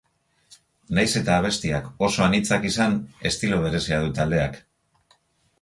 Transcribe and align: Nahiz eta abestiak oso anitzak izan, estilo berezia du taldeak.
Nahiz 0.97 1.11
eta 1.19 1.35
abestiak 1.41 1.91
oso 2.07 2.25
anitzak 2.29 2.65
izan, 2.71 2.97
estilo 3.33 3.63
berezia 3.67 4.01
du 4.07 4.11
taldeak. 4.23 4.59